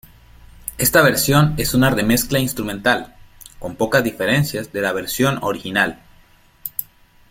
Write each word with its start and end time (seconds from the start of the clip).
Esta 0.79 1.03
versión 1.03 1.53
es 1.57 1.75
una 1.75 1.91
remezcla 1.91 2.39
instrumental, 2.39 3.15
con 3.59 3.75
pocas 3.75 4.03
diferencias 4.03 4.73
de 4.73 4.81
la 4.81 4.93
versión 4.93 5.37
original. 5.43 6.01